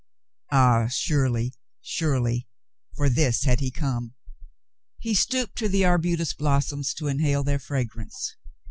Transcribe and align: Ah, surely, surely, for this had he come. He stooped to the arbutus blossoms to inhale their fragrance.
Ah, 0.51 0.87
surely, 0.87 1.53
surely, 1.79 2.47
for 2.95 3.07
this 3.07 3.43
had 3.43 3.59
he 3.59 3.69
come. 3.69 4.15
He 4.97 5.13
stooped 5.13 5.59
to 5.59 5.69
the 5.69 5.85
arbutus 5.85 6.33
blossoms 6.33 6.95
to 6.95 7.05
inhale 7.07 7.43
their 7.43 7.59
fragrance. 7.59 8.35